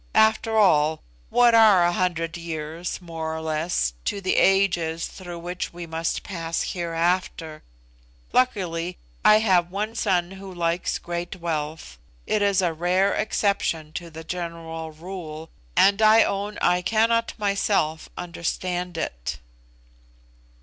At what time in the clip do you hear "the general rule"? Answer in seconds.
14.09-15.51